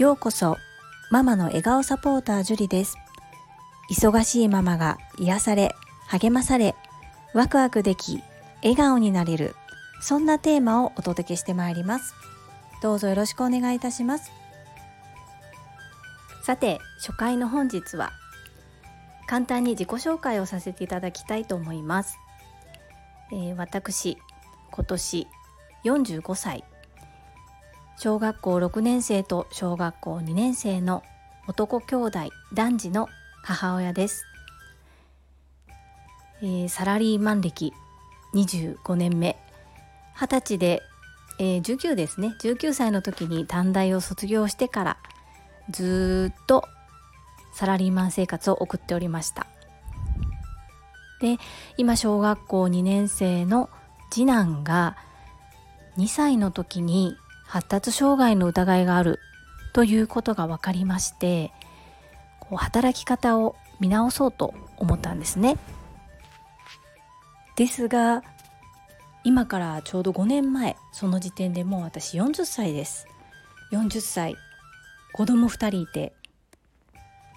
[0.00, 0.56] ようこそ
[1.10, 2.96] ママの笑顔サポータージュリです。
[3.90, 5.74] 忙しいママが癒され
[6.08, 6.74] 励まされ
[7.34, 8.22] ワクワクでき
[8.62, 9.54] 笑顔になれる
[10.00, 12.14] そんなテーマをお届けしてまいります。
[12.80, 14.32] どうぞよろしくお願いいたします。
[16.44, 18.12] さて初回の本日は
[19.26, 22.16] 簡単に自己紹介をさせていただきたいと思います、
[23.32, 24.16] えー、私
[24.70, 25.26] 今年
[25.84, 26.64] 45歳。
[28.02, 31.02] 小学校6年生と小学校2年生の
[31.46, 32.18] 男兄弟
[32.54, 33.10] 男児の
[33.42, 34.24] 母親です、
[36.40, 37.74] えー、サラリーマン歴
[38.34, 39.36] 25年目。
[40.16, 40.82] 20歳で、
[41.38, 42.34] えー、19ですね。
[42.40, 44.96] 19歳の時に短大を卒業してから
[45.68, 46.64] ずっと
[47.52, 49.46] サラリーマン生活を送っておりました。
[51.20, 51.36] で
[51.76, 53.68] 今小学校2年生の
[54.10, 54.96] 次男が
[55.98, 57.18] 2歳の時に
[57.50, 59.18] 発達障害の疑いがある
[59.72, 61.50] ということが分かりまして
[62.38, 65.56] こう働き方を見直そうと思ったんですね。
[67.56, 68.22] ですが
[69.24, 73.08] 今からちょうど5年前その時点でもう私40歳です。
[73.72, 74.36] 40歳
[75.12, 76.12] 子供2人いて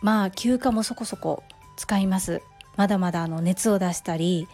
[0.04, 1.44] まあ休暇もそこそこ
[1.76, 2.40] 使います
[2.76, 4.48] まだまだあの熱を出したり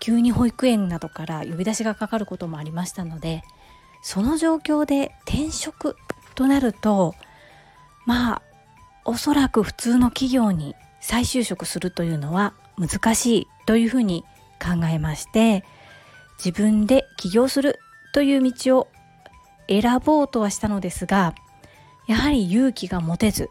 [0.00, 3.42] 急に保育園などから呼び出しがかかることもありましたので
[4.02, 5.96] その状況で転職
[6.34, 7.14] となると
[8.06, 8.42] まあ
[9.04, 14.24] おそらく普通の企業に再就職するというのは難しいというふうに
[14.60, 15.64] 考えまして
[16.42, 17.78] 自分で起業する
[18.12, 18.88] という道を
[19.68, 21.34] 選ぼうとはしたのですが
[22.06, 23.50] やはり勇気が持てず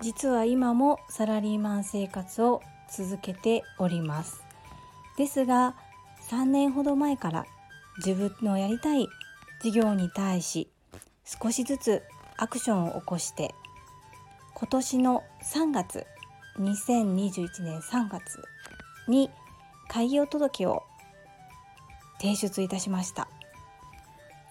[0.00, 4.42] 実は今もサラリーマン生活を続けております。
[5.16, 5.76] ですが
[6.28, 7.46] 3年ほど前から
[7.98, 9.06] 自分のやりたい
[9.62, 10.68] 事業に対し
[11.24, 12.02] 少しずつ
[12.36, 13.54] アクションを起こして
[14.54, 16.06] 今年の3月
[16.58, 18.42] 2021年3月
[19.08, 19.30] に
[19.88, 20.82] 開業届を
[22.20, 23.28] 提出いたしました。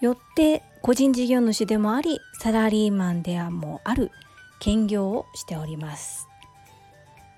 [0.00, 4.10] よって個人事業主でもありサラリーマンではもある
[4.58, 6.26] 兼業をしております。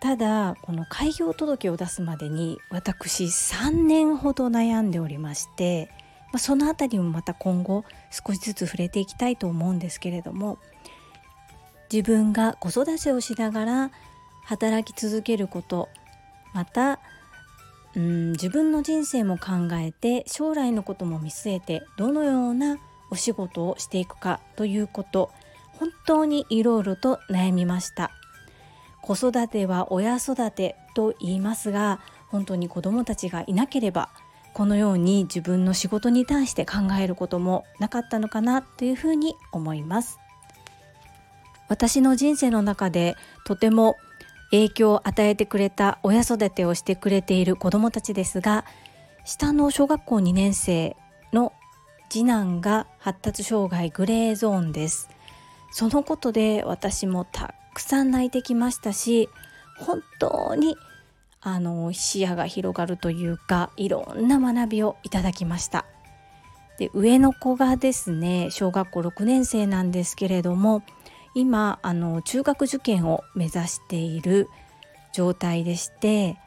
[0.00, 5.90] ただこの開業届を出すまでに私3年ほど悩んでおりまして
[6.34, 10.58] まあ、その辺りもまた今後少しずつ触れていきたいと思うんですけれども
[11.92, 13.90] 自分が子育てをしながら
[14.42, 15.88] 働き続けること
[16.52, 16.98] また
[17.94, 22.78] うん自分の人生も考えて将来のことも見据えてどのような
[23.12, 25.30] お仕事をしていくかということ
[25.78, 28.10] 本当にいろいろと悩みました。
[29.02, 34.08] 子育ては親育てと言いますが本当に子どもたちがいなければ
[34.54, 40.18] このように自分の仕事に対して考えることもなかったのかなというふうに思います。
[41.68, 43.96] 私の人生の中でとても
[44.50, 48.64] 影響を与えてくれた親育てをしてくれている子どもたちですが
[49.24, 50.96] 下の小学校2年生
[51.32, 51.52] の
[52.08, 55.08] 次男が発達障害グレーゾーンです。
[55.72, 59.28] そのことで私もたくさん泣いてきましたし
[59.76, 60.76] 本当に
[61.46, 65.84] あの視野が広がるというかいろんな学びをいただきました。
[66.78, 70.82] で上の子がですね小学校6年生なんですけれども
[71.34, 74.48] 今あの中学受験を目指している
[75.12, 76.38] 状態でして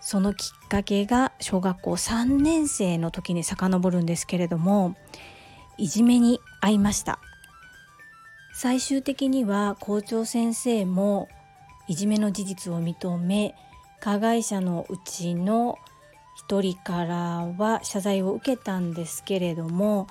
[0.00, 4.96] そのきっかけが小学校3年生の時に遡るんですけれども
[5.76, 7.20] いじめに遭いました。
[8.54, 11.28] 最終的には校長先生も
[11.88, 13.54] いじめの事実を認め
[14.02, 15.78] 加害者のうちの
[16.48, 17.16] 1人から
[17.56, 20.08] は謝罪を受けたんですけれども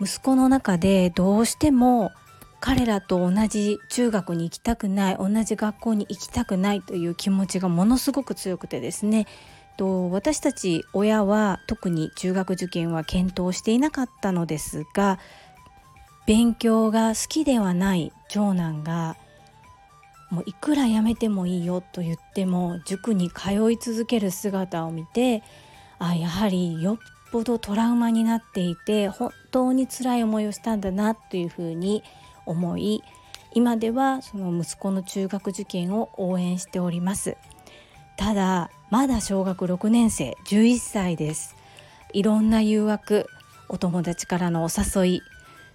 [0.00, 2.10] 息子の中でどうしても
[2.58, 9.28] 彼らと同じ中学に行きたくない同じ学校に行きたくないという気持ちがものすごく強くてですね
[9.76, 15.20] と私たち親は特に中学受験は検討していなかったのですが
[16.26, 19.16] 勉強が好きではない長男が
[20.30, 25.42] もういくらやめてもいいよと言っても塾に通い続ける姿を見て
[25.98, 26.98] あやはりよっ
[27.32, 32.02] ぽどトラウマになっていて本当に辛い思いをしたんだなというふうに
[32.46, 33.02] 思い
[33.52, 37.36] 今ではその息子の中学受験を応援しております。
[38.16, 41.56] ただまだ小学6年生11歳です。
[42.12, 43.26] いろんな誘惑
[43.68, 45.22] お友達からのお誘い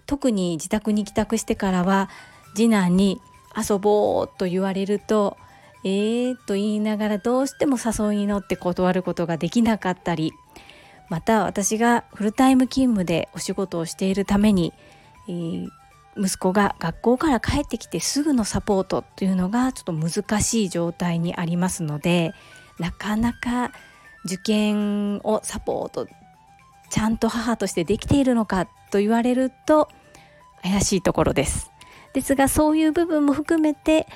[0.05, 2.09] 特に自宅に帰宅してからは
[2.55, 3.19] 次男に
[3.57, 5.37] 遊ぼうと言われると
[5.83, 10.33] えーと言いながらどうしても誘いに乗って断ることができなかったり
[11.09, 14.73] また私がフルタイム勤務でお仕事をしているために、
[15.27, 15.69] えー、
[16.17, 22.33] 息子が学校から帰ってきてすぐのサポートというのがちょっと難しい状態にありますので
[22.79, 23.71] なかなか
[24.25, 26.07] 受験をサポート
[26.89, 29.89] ちゃんと母としてできているのかと言われると
[30.63, 31.74] 怪しいところです。
[32.15, 34.07] ですがそういう部分も含めて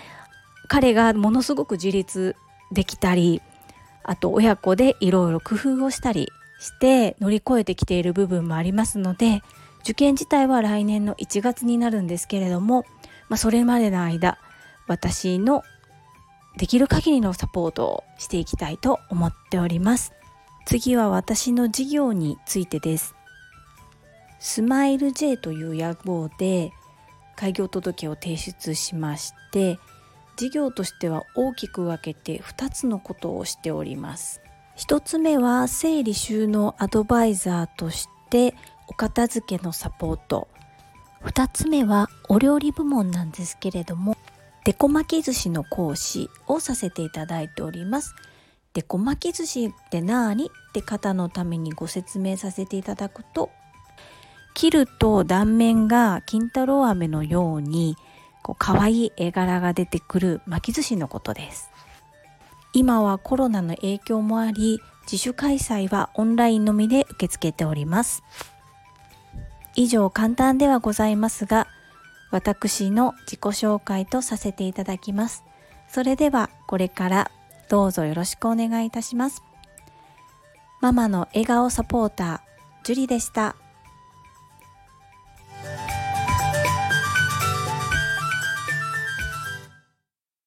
[0.69, 2.37] 彼がものすごく自立
[2.71, 3.41] できたり
[4.03, 6.29] あと親子でいろいろ工夫をしたり
[6.61, 9.41] して乗り越えてきている部分もありますので
[9.81, 12.85] 受験自体は来年の1月になるんですけれども、
[13.27, 14.39] まあ、それまでの間
[14.87, 15.63] 私の
[16.57, 20.13] できる限りのサポートをしていきたいと思っております。
[20.65, 23.13] 次は私の事業についてです。
[24.39, 26.73] スマイル J という野望で
[27.39, 29.79] 開業届を提出しまして
[30.35, 34.41] 事業としては大きく分けて2つのことをしております。
[34.77, 38.55] 1つ目は整理収納アドバイザーとして
[38.87, 40.49] お片付けのサポート。
[41.23, 44.17] 2つ目はお料理部門なんですけれども
[44.65, 48.15] デコ巻き寿司の講師をさせていただいております。
[48.73, 50.47] デコ巻き寿司って何？
[50.47, 53.49] って方のためにご説明させていただくと
[54.59, 57.95] 切ると断面が金太郎飴のように
[58.41, 61.71] こう可愛い絵柄が出てくる巻き寿司のことです。
[62.73, 68.21] 今はコロナの影響もあり自主開催はオンラインのみで受け付けております。
[69.75, 71.65] 以上簡単ではございますが
[72.29, 75.45] 私の自己紹介とさせていただきます。
[75.87, 77.31] それではこれから
[77.69, 79.41] どうぞよろしくお願いいたします。
[80.81, 82.39] ママの笑顔サポーター
[82.83, 83.55] ジュリでした。